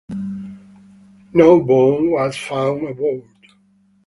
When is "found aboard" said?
2.35-3.29